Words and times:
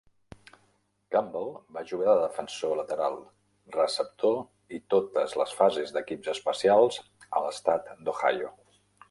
Gamble 1.15 1.41
va 1.75 1.83
jugar 1.91 2.15
de 2.19 2.23
defensor 2.23 2.73
lateral, 2.79 3.17
receptor 3.75 4.41
i 4.79 4.81
totes 4.95 5.37
les 5.43 5.55
fases 5.61 5.95
d'equips 5.99 6.33
especials 6.35 6.99
a 7.41 7.45
l'estat 7.47 7.95
d'Ohio. 8.09 8.53